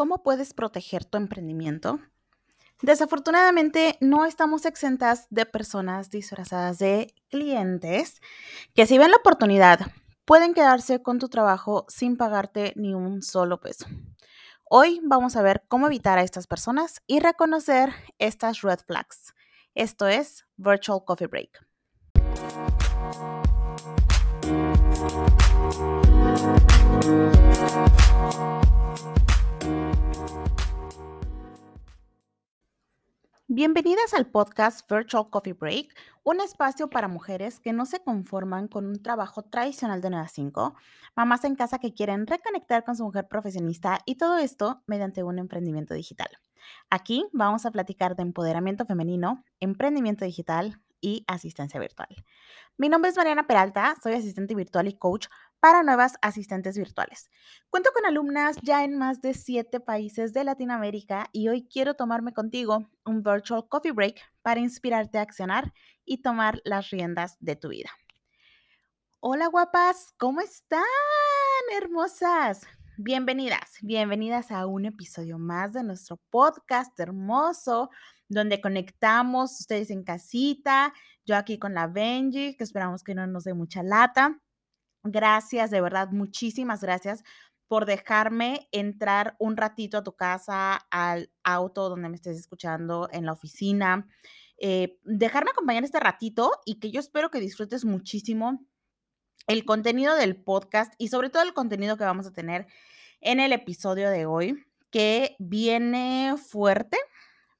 [0.00, 2.00] cómo puedes proteger tu emprendimiento?
[2.80, 8.22] Desafortunadamente, no estamos exentas de personas disfrazadas de clientes
[8.74, 9.92] que si ven la oportunidad
[10.24, 13.84] pueden quedarse con tu trabajo sin pagarte ni un solo peso.
[14.64, 19.34] Hoy vamos a ver cómo evitar a estas personas y reconocer estas red flags.
[19.74, 21.66] Esto es Virtual Coffee Break.
[33.52, 38.86] Bienvenidas al podcast Virtual Coffee Break, un espacio para mujeres que no se conforman con
[38.86, 40.76] un trabajo tradicional de 9 a 5,
[41.16, 45.40] mamás en casa que quieren reconectar con su mujer profesionista y todo esto mediante un
[45.40, 46.28] emprendimiento digital.
[46.90, 52.08] Aquí vamos a platicar de empoderamiento femenino, emprendimiento digital y asistencia virtual.
[52.76, 55.26] Mi nombre es Mariana Peralta, soy asistente virtual y coach
[55.60, 57.30] para nuevas asistentes virtuales.
[57.68, 62.32] Cuento con alumnas ya en más de siete países de Latinoamérica y hoy quiero tomarme
[62.32, 65.72] contigo un virtual coffee break para inspirarte a accionar
[66.04, 67.90] y tomar las riendas de tu vida.
[69.20, 70.80] Hola guapas, ¿cómo están,
[71.76, 72.66] hermosas?
[72.96, 77.90] Bienvenidas, bienvenidas a un episodio más de nuestro podcast hermoso,
[78.28, 80.94] donde conectamos ustedes en casita,
[81.26, 84.40] yo aquí con la Benji, que esperamos que no nos dé mucha lata
[85.02, 87.22] Gracias, de verdad, muchísimas gracias
[87.68, 93.24] por dejarme entrar un ratito a tu casa, al auto donde me estés escuchando, en
[93.24, 94.08] la oficina,
[94.58, 98.66] eh, dejarme acompañar este ratito y que yo espero que disfrutes muchísimo
[99.46, 102.66] el contenido del podcast y sobre todo el contenido que vamos a tener
[103.20, 106.98] en el episodio de hoy, que viene fuerte,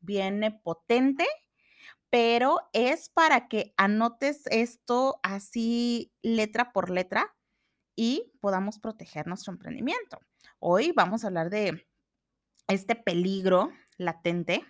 [0.01, 1.27] viene potente,
[2.11, 7.35] pero es para que anotes esto así letra por letra
[7.97, 10.19] y podamos proteger nuestro emprendimiento.
[10.59, 11.87] Hoy vamos a hablar de
[12.67, 14.65] este peligro latente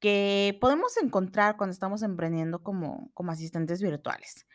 [0.00, 4.46] que podemos encontrar cuando estamos emprendiendo como, como asistentes virtuales.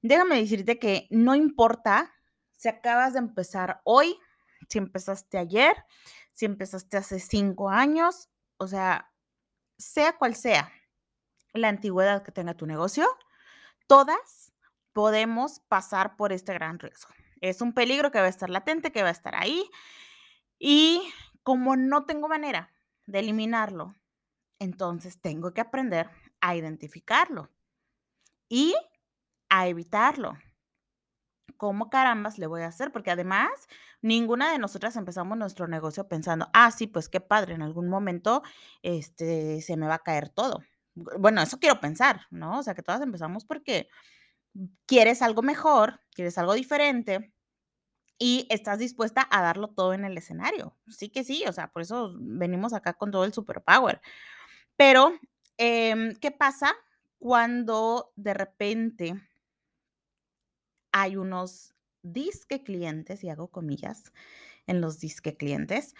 [0.00, 2.10] Déjame decirte que no importa
[2.56, 4.16] si acabas de empezar hoy,
[4.68, 5.76] si empezaste ayer,
[6.32, 9.12] si empezaste hace cinco años, o sea,
[9.76, 10.72] sea cual sea
[11.54, 13.06] la antigüedad que tenga tu negocio,
[13.86, 14.52] todas
[14.92, 17.10] podemos pasar por este gran riesgo.
[17.40, 19.64] Es un peligro que va a estar latente, que va a estar ahí.
[20.58, 21.02] Y
[21.42, 22.72] como no tengo manera
[23.06, 23.94] de eliminarlo,
[24.58, 26.10] entonces tengo que aprender
[26.40, 27.50] a identificarlo
[28.48, 28.74] y
[29.48, 30.34] a evitarlo.
[31.56, 32.90] ¿Cómo carambas le voy a hacer?
[32.92, 33.50] Porque además,
[34.02, 38.42] ninguna de nosotras empezamos nuestro negocio pensando, ah, sí, pues qué padre, en algún momento
[38.82, 40.62] este, se me va a caer todo.
[40.96, 42.58] Bueno, eso quiero pensar, ¿no?
[42.60, 43.88] O sea, que todas empezamos porque
[44.86, 47.32] quieres algo mejor, quieres algo diferente,
[48.18, 50.76] y estás dispuesta a darlo todo en el escenario.
[50.88, 54.00] Sí que sí, o sea, por eso venimos acá con todo el superpower.
[54.76, 55.12] Pero,
[55.58, 56.72] em, ¿qué pasa
[57.18, 59.14] cuando de repente
[60.92, 64.12] hay unos disque clientes, y hago comillas
[64.66, 65.94] en los disque clientes,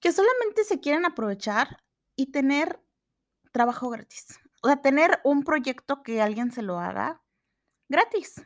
[0.00, 1.78] que solamente se quieren aprovechar
[2.16, 2.80] y tener
[3.56, 4.38] trabajo gratis?
[4.62, 7.22] O sea, tener un proyecto que alguien se lo haga
[7.88, 8.42] gratis.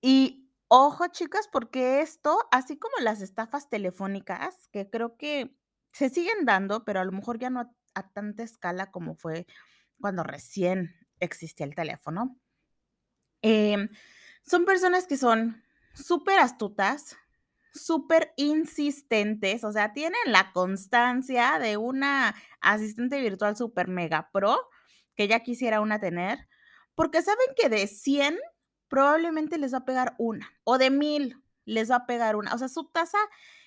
[0.00, 5.56] Y Ojo, chicas, porque esto, así como las estafas telefónicas, que creo que
[5.92, 9.46] se siguen dando, pero a lo mejor ya no a, tanta escala como fue
[9.98, 12.38] cuando recién existía el teléfono,
[13.40, 13.88] em,
[14.42, 15.64] son personas que son
[15.94, 17.16] súper astutas,
[17.78, 24.58] súper insistentes, o sea, tienen la constancia de una asistente virtual súper mega pro,
[25.14, 26.48] que ya quisiera una tener,
[26.94, 28.38] porque saben que de 100
[28.88, 32.54] probablemente les va a pegar una o de mil les va a pegar una.
[32.54, 33.18] O sea, su tasa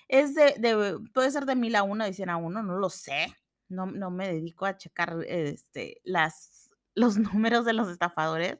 [0.08, 3.34] es de, puede ser de mil a uno, de cien a uno, no lo sé.
[3.68, 8.58] No, no me dedico a checar este, las, los números de los estafadores.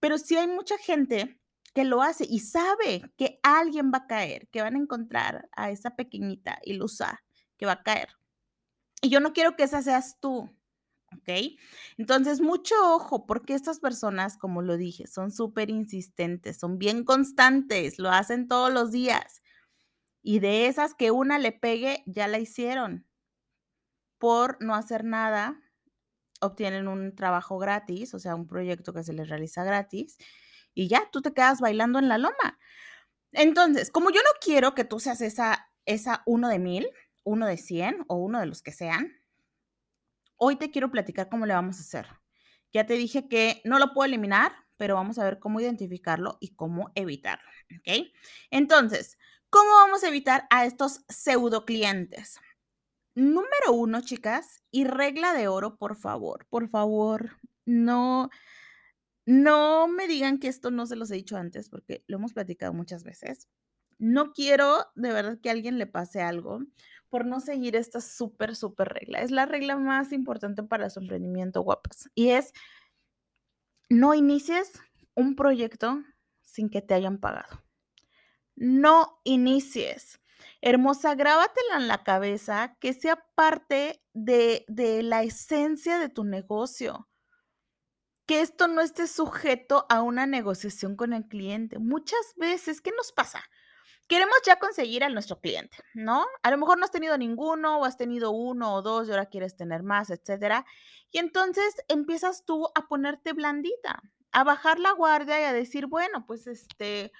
[0.00, 1.40] Pero sí hay mucha gente
[1.72, 5.70] que lo hace y sabe que alguien va a caer, que van a encontrar a
[5.70, 7.22] esa pequeñita ilusa
[7.56, 8.08] que va a caer.
[9.00, 10.50] Y yo no quiero que esa seas tú.
[11.16, 11.58] ¿ok?
[11.98, 17.98] Entonces, mucho ojo, porque estas personas, como lo dije, son súper insistentes, son bien constantes,
[17.98, 19.42] lo hacen todos los días.
[20.22, 23.06] Y de esas que una le pegue, ya la hicieron.
[24.18, 25.60] Por no hacer nada,
[26.40, 30.16] obtienen un trabajo gratis, o sea, un proyecto que se les realiza gratis,
[30.74, 32.58] y ya tú te quedas bailando en la loma.
[33.32, 36.88] Entonces, como yo no quiero que tú seas esa, esa uno de mil,
[37.24, 39.12] uno de cien o uno de los que sean,
[40.44, 42.08] Hoy te quiero platicar cómo le vamos a hacer.
[42.72, 46.56] Ya te dije que no lo puedo eliminar, pero vamos a ver cómo identificarlo y
[46.56, 47.48] cómo evitarlo.
[47.78, 48.08] ¿Ok?
[48.50, 49.18] Entonces,
[49.52, 52.40] ¿Cómo vamos a evitar a estos pseudo clientes?
[53.14, 58.30] Número uno, chicas, y regla de oro, por favor, por favor, no,
[59.24, 62.72] no me digan que esto no se los he dicho antes, porque lo hemos platicado
[62.72, 63.48] muchas veces.
[63.98, 66.60] No quiero de verdad que a alguien le pase algo
[67.08, 69.20] por no seguir esta súper, súper regla.
[69.20, 72.08] Es la regla más importante para su emprendimiento, guapas.
[72.14, 72.52] Y es,
[73.90, 74.80] no inicies
[75.14, 76.02] un proyecto
[76.42, 77.62] sin que te hayan pagado.
[78.56, 80.20] No inicies.
[80.60, 87.08] Hermosa, grábatela en la cabeza, que sea parte de, de la esencia de tu negocio.
[88.26, 91.78] Que esto no esté sujeto a una negociación con el cliente.
[91.78, 93.42] Muchas veces, ¿qué nos pasa?
[94.08, 96.26] Queremos ya conseguir a nuestro cliente, ¿no?
[96.42, 99.26] A lo mejor no has tenido ninguno o has tenido uno o dos y ahora
[99.26, 100.66] quieres tener más, etcétera.
[101.10, 104.02] Y entonces empiezas tú a ponerte blandita,
[104.32, 107.12] a bajar la guardia y a decir, bueno, pues este,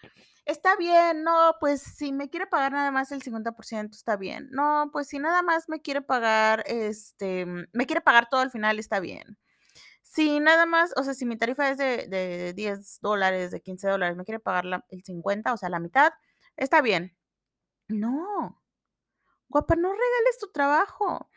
[0.45, 4.49] está bien, no, pues si me quiere pagar nada más el 50%, está bien.
[4.51, 8.79] No, pues si nada más me quiere pagar, este, me quiere pagar todo al final,
[8.79, 9.39] está bien.
[10.13, 13.89] Si nada más, o sea, si mi tarifa es de, de 10 dólares, de 15
[13.89, 16.13] dólares, me quiere pagar el 50, o sea, la mitad,
[16.55, 17.17] está bien.
[17.89, 18.63] No,
[19.49, 21.31] guapa, no regales tu trabajo.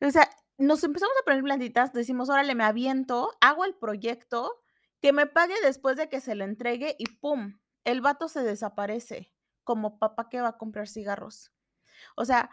[0.00, 4.62] O sea, nos empezamos a poner blanditas, decimos, órale, me aviento, hago el proyecto,
[5.02, 7.60] que me pague después de que se lo entregue y ¡pum!
[7.84, 9.30] El vato se desaparece,
[9.62, 11.52] como papá que va a comprar cigarros.
[12.16, 12.48] O sea,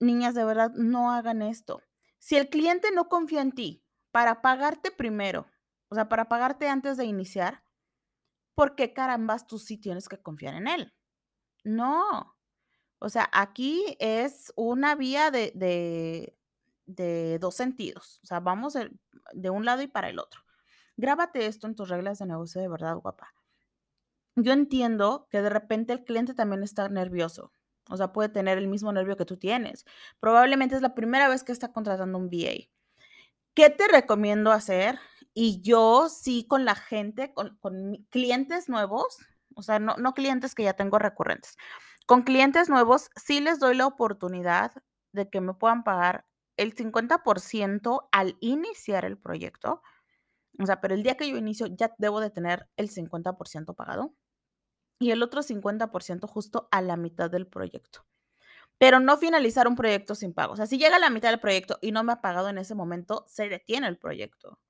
[0.00, 1.82] niñas, de verdad, no hagan esto.
[2.18, 3.83] Si el cliente no confía en ti
[4.14, 5.48] para pagarte primero,
[5.88, 7.64] o sea, para pagarte antes de iniciar,
[8.54, 10.94] ¿por qué carambas tú sí tienes que confiar en él?
[11.64, 12.36] No.
[13.00, 16.38] O sea, aquí es una vía de, de,
[16.86, 18.20] de dos sentidos.
[18.22, 20.42] O sea, vamos de un lado y para el otro.
[20.96, 23.34] Grábate esto en tus reglas de negocio de verdad, guapa.
[24.36, 27.52] Yo entiendo que de repente el cliente también está nervioso.
[27.90, 29.84] O sea, puede tener el mismo nervio que tú tienes.
[30.20, 32.70] Probablemente es la primera vez que está contratando un VA.
[33.54, 34.98] ¿Qué te recomiendo hacer?
[35.32, 37.58] Y yo sí con la gente, con,
[38.10, 39.18] clientes nuevos,
[39.54, 41.56] o sea, no, no clientes que ya tengo recurrentes.
[42.06, 44.72] Con clientes nuevos sí les doy la oportunidad
[45.12, 49.82] de que me puedan pagar el 50% al iniciar el proyecto.
[50.58, 54.14] O sea, pero el día que yo inicio ya debo de tener el 50% pagado
[54.98, 58.06] y el otro 50% justo a la mitad del proyecto.
[58.84, 60.52] Pero no finalizar un proyecto sin pago.
[60.52, 62.58] O sea, si llega a la mitad del proyecto y no me ha pagado en
[62.58, 64.60] ese momento, se detiene el proyecto.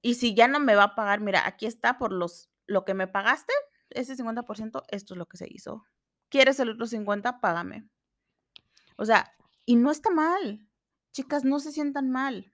[0.00, 2.94] Y si ya no me va a pagar, mira, aquí está por los lo que
[2.94, 3.52] me pagaste,
[3.90, 5.84] ese 50%, esto es lo que se hizo.
[6.30, 7.40] ¿Quieres el otro 50?
[7.40, 7.88] Págame.
[8.96, 9.32] O sea,
[9.66, 10.68] y no está mal.
[11.12, 12.52] Chicas, no se sientan mal.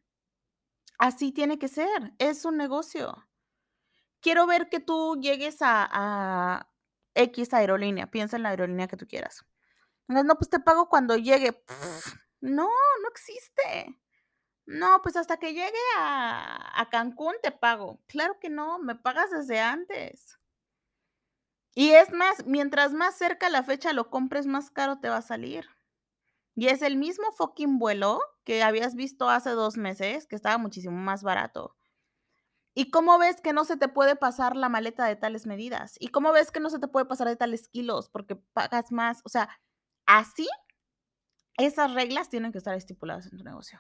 [0.99, 2.13] Así tiene que ser.
[2.19, 3.27] Es un negocio.
[4.21, 6.71] Quiero ver que tú llegues a, a
[7.15, 8.11] X aerolínea.
[8.11, 9.48] Piensa en la aerolínea que tú quieras.
[10.09, 11.63] No, pues te pago cuando llegue.
[12.41, 12.69] no,
[13.03, 13.97] no existe.
[14.67, 18.01] No, pues hasta que llegue a, a Cancún te pago.
[18.07, 20.39] Claro que no, me pagas desde antes.
[21.75, 25.23] Y es más, mientras más cerca la fecha lo compres, más caro te va a
[25.23, 25.67] salir.
[26.57, 30.97] Y es el mismo fucking vuelo que habías visto hace dos meses, que estaba muchísimo
[30.97, 31.77] más barato.
[32.75, 35.97] ¿Y cómo ves que no se te puede pasar la maleta de tales medidas?
[35.99, 39.21] ¿Y cómo ves que no se te puede pasar de tales kilos porque pagas más?
[39.25, 39.49] O sea,
[40.09, 40.49] así,
[41.59, 43.79] esas reglas tienen que estar estipuladas en tu negocio.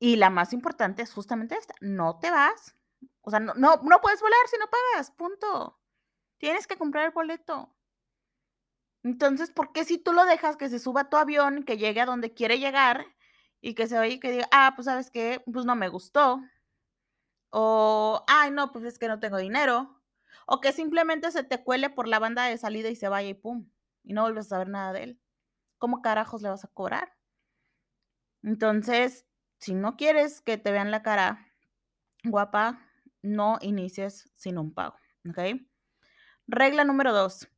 [0.00, 2.74] Y la más importante es justamente esta, no te vas.
[3.22, 5.78] O sea, no, no, no puedes volar si no pagas, punto.
[6.38, 7.74] Tienes que comprar el boleto.
[9.04, 12.00] Entonces, ¿por qué si tú lo dejas que se suba a tu avión, que llegue
[12.00, 13.06] a donde quiere llegar
[13.60, 16.40] y que se vaya y que diga, ah, pues sabes qué, pues no me gustó?
[17.50, 20.00] O, ay, no, pues es que no tengo dinero.
[20.46, 23.34] O que simplemente se te cuele por la banda de salida y se vaya y
[23.34, 23.68] pum,
[24.08, 25.20] y no vuelves a saber nada de él.
[25.76, 27.12] ¿Cómo carajos le vas a cobrar?
[28.42, 29.26] Entonces,
[29.60, 31.46] si no quieres que te vean la cara
[32.24, 32.80] guapa,
[33.20, 34.96] no inicies sin un pago,
[35.28, 35.60] ¿ok?
[36.46, 37.48] Regla número dos,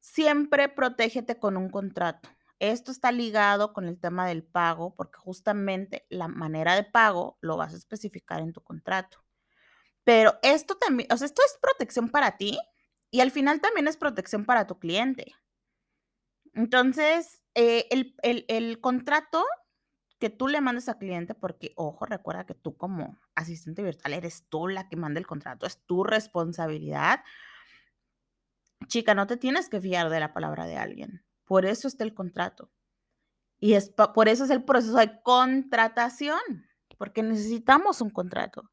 [0.00, 2.28] siempre protégete con un contrato.
[2.58, 7.56] Esto está ligado con el tema del pago porque justamente la manera de pago lo
[7.56, 9.24] vas a especificar en tu contrato.
[10.02, 12.58] Pero esto también, o sea, esto es protección para ti
[13.12, 15.34] y al final también es protección para tu cliente.
[16.54, 19.44] Entonces, eh, el, el contrato
[20.18, 24.44] que tú le mandes al cliente, porque, ojo, recuerda que tú como asistente virtual eres
[24.48, 27.20] tú la que manda el contrato, es tu responsabilidad
[28.86, 31.24] chica, no te tienes que fiar de la palabra de alguien.
[31.44, 32.70] Por eso está el contrato.
[33.58, 36.40] Y es por eso es el proceso de contratación,
[36.96, 38.70] porque necesitamos un contrato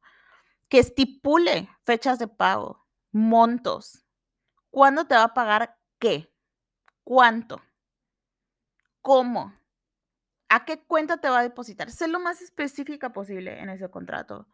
[0.68, 4.04] que estipule fechas de pago, montos,
[4.70, 6.32] cuándo te va a pagar qué,
[7.06, 7.62] ¿Cuánto?
[9.00, 9.54] ¿Cómo?
[10.48, 11.92] ¿A qué cuenta te va a depositar?
[11.92, 14.48] Sé lo más específica posible en ese contrato.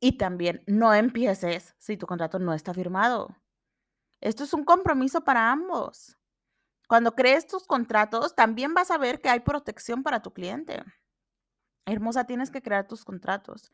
[0.00, 3.28] Y también no empieces si tu contrato no está firmado.
[4.20, 6.18] Esto es un compromiso para ambos.
[6.88, 10.82] Cuando crees tus contratos, también vas a ver que hay protección para tu cliente.
[11.86, 13.70] Hermosa, tienes que crear tus contratos.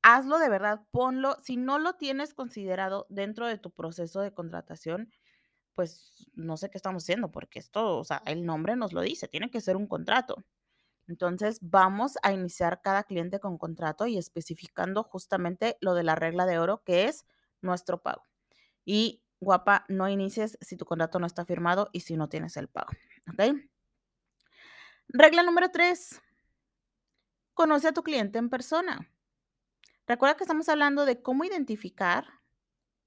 [0.00, 1.36] Hazlo de verdad, ponlo.
[1.42, 5.12] Si no lo tienes considerado dentro de tu proceso de contratación,
[5.74, 9.28] pues no sé qué estamos haciendo, porque esto, o sea, el nombre nos lo dice,
[9.28, 10.44] tiene que ser un contrato.
[11.08, 16.46] Entonces, vamos a iniciar cada cliente con contrato y especificando justamente lo de la regla
[16.46, 17.26] de oro, que es
[17.60, 18.22] nuestro pago.
[18.84, 22.68] Y guapa, no inicies si tu contrato no está firmado y si no tienes el
[22.68, 22.92] pago.
[23.30, 23.56] ¿Ok?
[25.08, 26.20] Regla número tres.
[27.54, 29.10] Conoce a tu cliente en persona.
[30.06, 32.26] Recuerda que estamos hablando de cómo identificar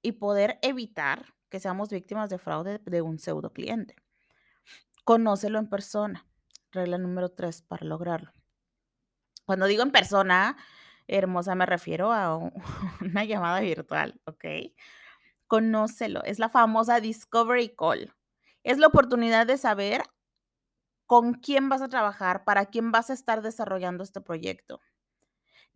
[0.02, 3.96] y poder evitar que seamos víctimas de fraude de un pseudo cliente.
[5.04, 6.26] Conócelo en persona.
[6.70, 8.30] Regla número tres para lograrlo.
[9.46, 10.58] Cuando digo en persona,
[11.06, 12.36] hermosa, me refiero a
[13.00, 14.44] una llamada virtual, ¿ok?
[15.46, 16.22] Conócelo.
[16.24, 18.12] Es la famosa Discovery Call.
[18.62, 20.02] Es la oportunidad de saber
[21.06, 24.82] con quién vas a trabajar, para quién vas a estar desarrollando este proyecto.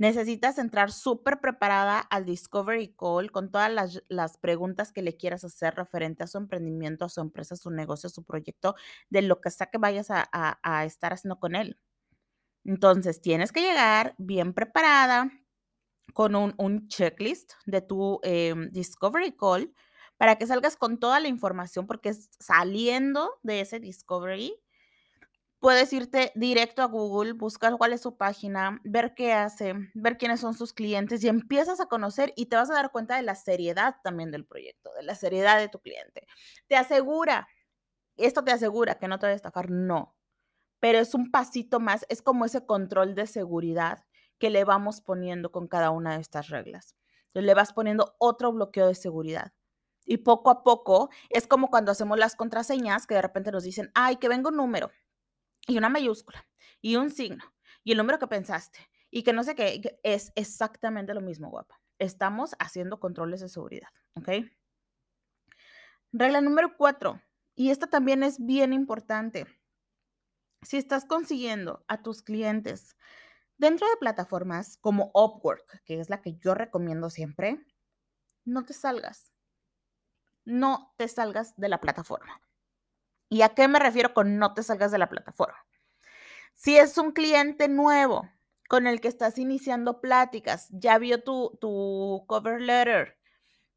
[0.01, 5.75] Necesitas entrar súper preparada al Discovery Call con todas las, preguntas que le quieras hacer
[5.75, 8.77] referente a su emprendimiento, a su empresa, a su negocio, a su proyecto,
[9.11, 11.79] de lo que sea que vayas a, estar haciendo con él.
[12.65, 15.31] Entonces, tienes que llegar bien preparada
[16.15, 19.71] con un, checklist de tu em, Discovery Call
[20.17, 24.59] para que salgas con toda la información, porque saliendo de ese Discovery,
[25.61, 30.41] Puedes irte directo a Google, buscar cuál es su página, ver qué hace, ver quiénes
[30.41, 33.35] son sus clientes y empiezas a conocer y te vas a dar cuenta de la
[33.35, 36.27] seriedad también del proyecto, de la seriedad de tu cliente.
[36.67, 37.47] Te asegura,
[38.17, 40.17] esto te asegura que no te va a estafar, no,
[40.81, 44.07] pero es un pasito más, es como ese control de seguridad
[44.39, 46.97] que le vamos poniendo con cada una de estas reglas.
[47.35, 49.53] Le vas poniendo otro bloqueo de seguridad.
[50.07, 53.91] Y poco a poco es como cuando hacemos las contraseñas que de repente nos dicen,
[53.95, 54.91] ay, que venga un número
[55.71, 56.47] y una mayúscula
[56.81, 57.45] y un signo
[57.85, 61.81] y el número que pensaste y que no sé qué, es exactamente lo mismo, guapa.
[61.99, 64.29] Estamos haciendo controles de seguridad, ¿ok?
[66.13, 67.21] Regla número cuatro,
[67.55, 69.47] y esta también es bien importante.
[70.63, 72.97] Si estás consiguiendo a tus clientes
[73.59, 77.65] dentro de plataformas como Upwork, que es la que yo recomiendo siempre,
[78.45, 79.33] no te salgas.
[80.45, 82.41] No te salgas de la plataforma.
[83.31, 85.57] ¿Y a qué me refiero con no te salgas de la plataforma?
[86.55, 88.29] Si es un cliente nuevo
[88.69, 93.17] con el que estás iniciando pláticas, ya vio tu, tu cover letter,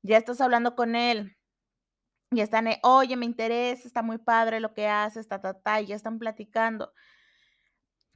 [0.02, 1.38] ya estás hablando con él,
[2.32, 5.88] ya están, oye, me interesa, está muy padre lo que haces, ta, ta, ta, y
[5.88, 6.92] ya están platicando.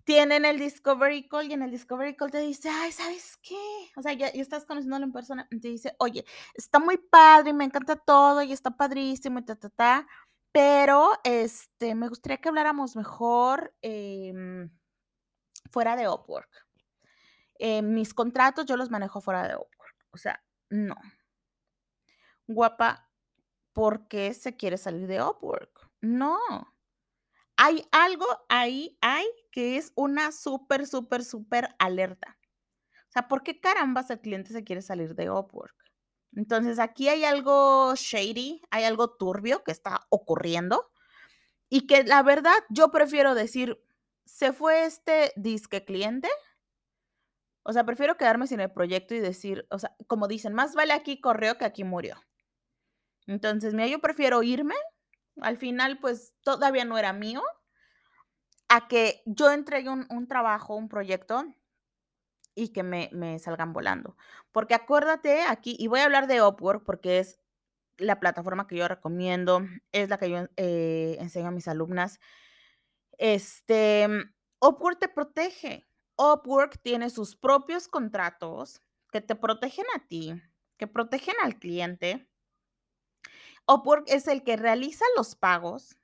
[0.03, 3.57] Tienen el Discovery Call y en el Discovery Call te dice, ay, ¿sabes qué?
[3.97, 7.65] O sea, ya, ya estás conociéndolo en persona, te dice, oye, está muy padre, me
[7.65, 10.07] encanta todo y está padrísimo y ta, ta, ta
[10.57, 14.71] pero, este, me gustaría que habláramos mejor, em,
[15.69, 16.49] fuera de Upwork.
[17.59, 19.95] Eh, mis contratos yo los manejo fuera de Upwork.
[20.09, 20.95] O sea, no.
[22.47, 23.07] Guapa,
[23.71, 25.91] ¿por qué se quiere salir de Upwork?
[26.01, 26.39] No.
[27.55, 32.35] Hay algo ahí, hay que es una súper, súper, súper alerta.
[33.09, 35.86] O sea, ¿por qué carambas el cliente se quiere salir de Upwork?
[36.37, 40.91] Entonces, aquí hay algo shady, hay algo turbio que está ocurriendo
[41.67, 43.83] y que la verdad yo prefiero decir,
[44.23, 46.29] se fue este disque cliente.
[47.63, 50.93] O sea, prefiero quedarme sin el proyecto y decir, o sea, como dicen, más vale
[50.93, 52.21] aquí corrió que aquí murió.
[53.25, 54.75] Entonces, mira, yo prefiero irme.
[55.41, 57.41] Al final, pues todavía no era mío.
[58.69, 61.45] A que yo entregue un, un trabajo, un proyecto
[62.57, 64.17] y que me, salgan volando.
[64.51, 67.39] Porque acuérdate aquí, y voy a hablar de Upwork porque es
[67.97, 69.61] la plataforma que yo recomiendo,
[69.91, 72.19] es la que yo eh, enseño a mis alumnas.
[73.19, 74.07] Este,
[74.59, 75.85] Upwork te protege.
[76.17, 80.33] Upwork tiene sus propios contratos que te protegen a ti,
[80.77, 82.27] que protegen al cliente.
[83.67, 85.95] Upwork es el que realiza los pagos.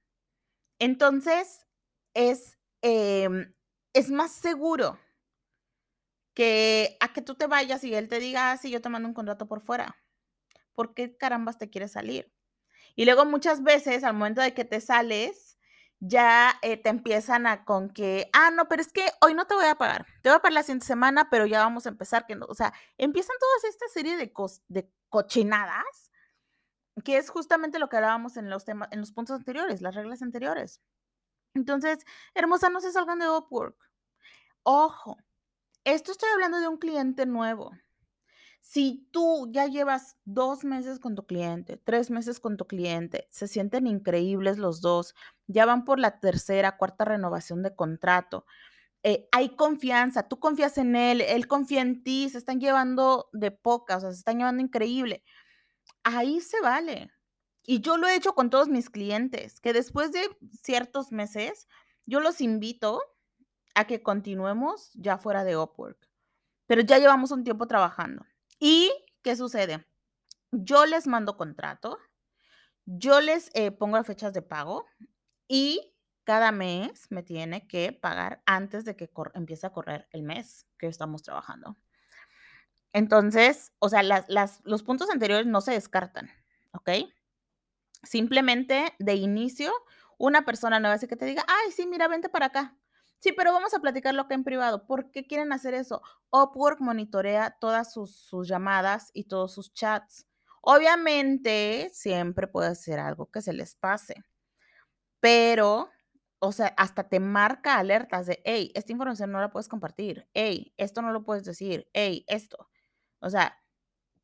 [0.78, 1.66] Entonces,
[2.14, 3.52] es, em,
[3.94, 5.00] es más seguro
[6.34, 9.08] que a que tú te vayas y él te diga, ah, sí, yo te mando
[9.08, 9.96] un contrato por fuera.
[10.74, 12.32] ¿Por qué carambas te quieres salir?
[12.96, 15.58] Y luego muchas veces al momento de que te sales,
[16.00, 19.56] ya eh, te empiezan a con que, ah, no, pero es que hoy no te
[19.56, 22.26] voy a pagar, te voy a pagar la siguiente semana, pero ya vamos a empezar,
[22.26, 24.32] que no, o sea, empiezan todas esta serie de,
[24.68, 26.12] de cochinadas
[27.04, 30.22] que es justamente lo que hablábamos en los temas, en los puntos anteriores, las reglas
[30.22, 30.82] anteriores.
[31.56, 32.00] Entonces,
[32.36, 33.78] hermosa, no se salgan de Upwork.
[34.64, 35.18] Ojo,
[35.84, 37.72] esto estoy hablando de un cliente nuevo.
[38.62, 43.48] Si tú ya llevas dos meses con tu cliente, tres meses con tu cliente, se
[43.48, 45.16] sienten increíbles los dos,
[45.48, 48.46] ya van por la tercera, cuarta renovación de contrato,
[49.04, 53.52] eh, hay confianza, tú confías en él, él confía en ti, se están llevando de
[53.52, 55.24] poca, o sea, se están llevando increíble.
[56.04, 57.12] Ahí se vale.
[57.66, 60.22] Y yo lo he hecho con todos mis clientes, que después de
[60.62, 61.68] ciertos meses,
[62.06, 63.02] yo los invito
[63.74, 66.10] a que continuemos ya fuera de Upwork.
[66.68, 68.26] Pero ya llevamos un tiempo trabajando.
[68.60, 69.86] ¿Y qué sucede?
[70.52, 71.98] Yo les mando contrato,
[72.86, 74.86] yo les eh, pongo fechas de pago
[75.48, 80.68] y cada mes me tiene que pagar antes de que empiece a correr el mes
[80.78, 81.78] que estamos trabajando.
[82.94, 86.30] Entonces, o sea, las, los puntos anteriores no se descartan,
[86.72, 86.90] ¿ok?
[88.04, 89.74] Simplemente de inicio,
[90.18, 92.78] una persona nueva así que te diga, ay, sí, mira, vente para acá.
[93.24, 94.86] Sí, pero vamos a platicarlo acá en privado.
[94.86, 96.02] ¿Por qué quieren hacer eso?
[96.30, 100.28] Upwork monitorea todas sus, llamadas y todos sus chats.
[100.62, 104.26] Obviamente, siempre puede ser algo que se les pase,
[105.22, 105.90] pero,
[106.40, 110.74] o sea, hasta te marca alertas de, hey, esta información no la puedes compartir, hey,
[110.76, 112.70] esto no lo puedes decir, hey, esto.
[113.20, 113.58] O sea,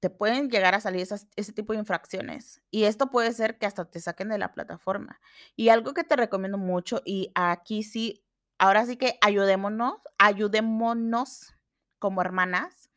[0.01, 2.61] te pueden llegar a salir ese tipo de infracciones.
[2.69, 5.21] Y esto puede ser que hasta te saquen de la plataforma.
[5.55, 8.25] Y algo que te recomiendo mucho, y aquí sí
[8.59, 11.55] ahora sí que ayudémonos, ayudémonos
[11.97, 12.89] como hermanas.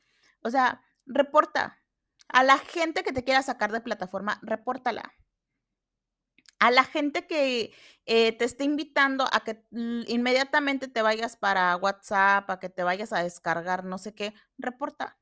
[0.42, 1.78] O sea, reporta.
[2.28, 5.14] A la gente que te quiera sacar de plataforma, repórtala.
[6.58, 7.74] A la gente que
[8.06, 13.12] eh, te esté invitando a que inmediatamente te vayas para WhatsApp, a que te vayas
[13.12, 15.18] a descargar, no sé qué, reporta.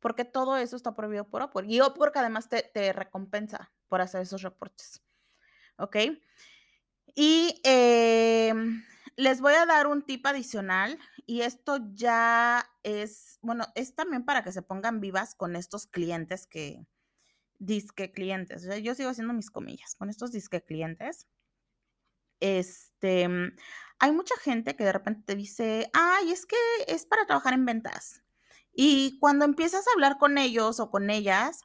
[0.00, 1.68] Porque todo eso está prohibido por Upwork.
[1.68, 5.02] Y Upwork además te, te recompensa por hacer esos reportes.
[5.78, 5.96] ¿Ok?
[7.14, 8.52] Y eh,
[9.16, 14.42] les voy a dar un tip adicional y esto ya es, bueno, es también para
[14.42, 16.86] que se pongan vivas con estos clientes que,
[17.58, 21.26] disque clientes, yo sigo haciendo mis comillas, con estos disque clientes.
[22.40, 23.28] Este,
[23.98, 26.56] hay mucha gente que de repente te dice, ay, es que
[26.88, 28.22] es para trabajar en ventas.
[28.72, 31.60] Y cuando empiezas a hablar con ellos o con ellas,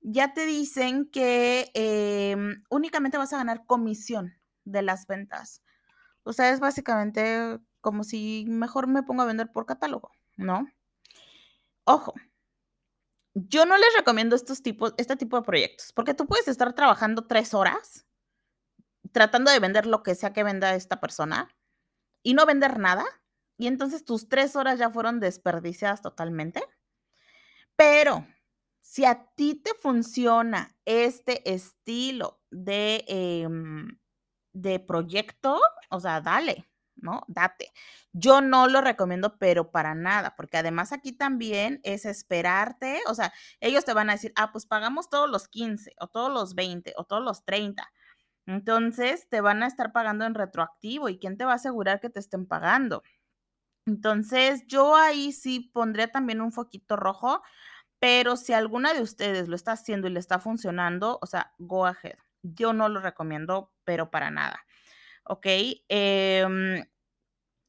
[0.00, 5.62] ya te dicen que em, únicamente vas a ganar comisión de las ventas.
[6.24, 10.66] O sea, es básicamente como si mejor me pongo a vender por catálogo, ¿no?
[11.84, 12.14] Ojo,
[13.34, 17.26] yo no les recomiendo estos tipos, este tipo de proyectos, porque tú puedes estar trabajando
[17.26, 18.06] tres horas
[19.12, 21.48] tratando de vender lo que sea que venda esta persona
[22.22, 23.04] y no vender nada,
[23.56, 26.62] y entonces tus tres horas ya fueron desperdiciadas totalmente.
[27.76, 28.26] Pero
[28.80, 33.98] si a ti te funciona este estilo de, em,
[34.54, 37.24] de proyecto, o sea, dale, ¿no?
[37.28, 37.72] Date.
[38.12, 43.32] Yo no lo recomiendo, pero para nada, porque además aquí también es esperarte, o sea,
[43.60, 46.94] ellos te van a decir, ah, pues pagamos todos los 15 o todos los 20
[46.96, 47.90] o todos los 30.
[48.46, 52.10] Entonces te van a estar pagando en retroactivo y quién te va a asegurar que
[52.10, 53.02] te estén pagando.
[53.86, 57.42] Entonces yo ahí sí pondría también un foquito rojo,
[58.00, 61.86] pero si alguna de ustedes lo está haciendo y le está funcionando, o sea, go
[61.86, 62.16] ahead.
[62.44, 64.64] Yo no lo recomiendo, pero para nada.
[65.24, 65.46] ¿Ok?
[65.88, 66.84] Em,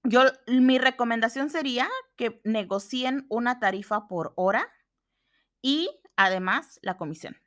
[0.04, 4.68] yo, mi recomendación sería que negocien una tarifa por hora
[5.62, 7.38] y además la comisión.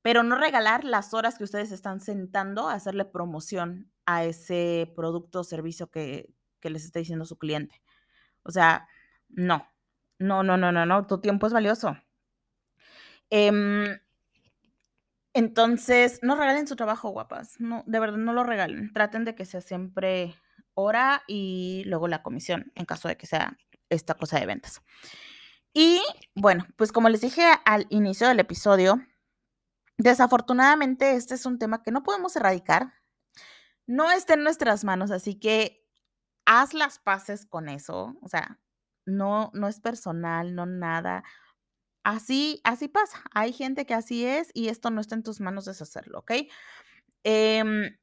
[0.00, 5.40] Pero no regalar las horas que ustedes están sentando a hacerle promoción a ese producto
[5.40, 7.82] o servicio que, les está diciendo su cliente.
[8.44, 8.86] O sea,
[9.28, 9.66] no,
[10.18, 11.96] no, no, no, no, no, tu tiempo es valioso.
[13.28, 13.98] Em,
[15.32, 17.60] entonces, no regalen su trabajo, guapas.
[17.60, 18.92] No, de verdad, no lo regalen.
[18.92, 20.34] Traten de que sea siempre
[20.74, 23.56] hora y luego la comisión, en caso de que sea
[23.88, 24.82] esta cosa de ventas.
[25.72, 26.00] Y
[26.34, 29.00] bueno, pues como les dije al inicio del episodio,
[29.98, 32.94] desafortunadamente este es un tema que no podemos erradicar.
[33.86, 35.86] No está en nuestras manos, así que
[36.44, 38.16] haz las paces con eso.
[38.22, 38.58] O sea,
[39.06, 41.22] no, no es personal, no nada.
[42.02, 43.22] Así, así pasa.
[43.32, 46.32] Hay gente que así es y esto no está en tus manos deshacerlo, ¿ok?
[47.24, 47.98] Em,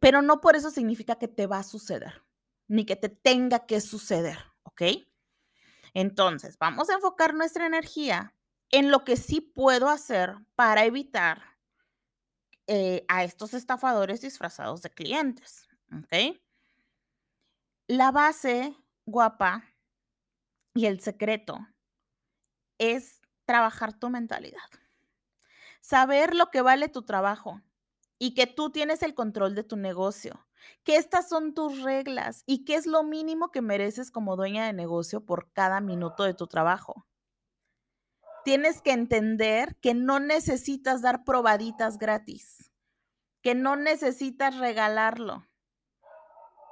[0.00, 2.22] pero no por eso significa que te va a suceder,
[2.68, 4.82] ni que te tenga que suceder, ¿ok?
[5.94, 8.34] Entonces, vamos a enfocar nuestra energía
[8.70, 11.42] en lo que sí puedo hacer para evitar
[12.66, 16.38] eh, a estos estafadores disfrazados de clientes, ¿ok?
[17.88, 19.64] La base guapa
[20.74, 21.58] y el secreto
[22.82, 24.58] es trabajar tu mentalidad.
[25.80, 27.60] saber lo que vale tu trabajo
[28.18, 30.46] y que tú tienes el control de tu negocio,
[30.84, 34.72] que estas son tus reglas y que es lo mínimo que mereces como dueña de
[34.72, 37.06] negocio por cada minuto de tu trabajo.
[38.44, 42.70] Tienes que entender que no necesitas dar probaditas gratis,
[43.42, 45.46] que no necesitas regalarlo,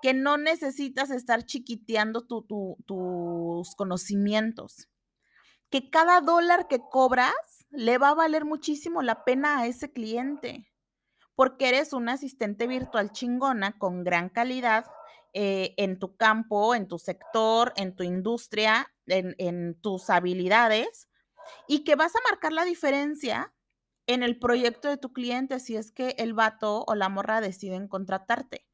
[0.03, 4.90] que no necesitas estar chiquiteando tus conocimientos,
[5.71, 10.71] que cada dólar que cobras le va a valer muchísimo la pena a ese cliente,
[11.35, 14.87] porque eres un asistente virtual chingona con gran calidad
[15.33, 21.09] eh, en tu campo, en tu sector, en tu industria, en, en tus habilidades,
[21.69, 23.55] y que vas a marcar la diferencia
[24.07, 27.87] en el proyecto de tu cliente si es que el vato o la morra deciden
[27.87, 28.67] contratarte.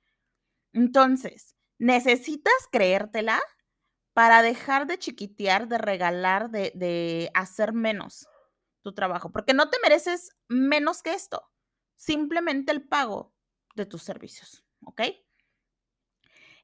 [0.73, 3.43] Entonces, necesitas creértela
[4.17, 8.27] para dejar de chiquitear, de regalar, de, hacer menos
[8.81, 11.43] tu trabajo, porque no te mereces menos que esto,
[11.97, 13.35] simplemente el pago
[13.75, 15.03] de tus servicios, ¿ok?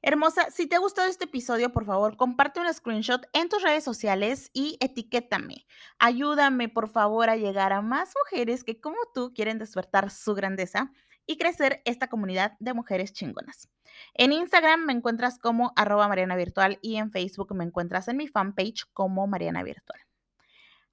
[0.01, 3.83] Hermosa, si te ha gustado este episodio, por favor, comparte un screenshot en tus redes
[3.83, 5.67] sociales y etiquétame.
[5.99, 10.91] Ayúdame, por favor, a llegar a más mujeres que como tú quieren despertar su grandeza
[11.25, 13.69] y crecer esta comunidad de mujeres chingonas.
[14.13, 18.27] En Instagram me encuentras como arroba Mariana Virtual y en Facebook me encuentras en mi
[18.27, 19.99] fanpage como Mariana Virtual.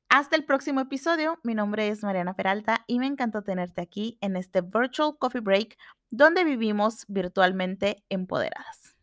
[0.08, 4.36] Hasta el próximo episodio, mi nombre es Mariana Peralta y me encantó tenerte aquí en
[4.36, 5.78] este Virtual Coffee Break
[6.10, 8.96] donde vivimos virtualmente empoderadas.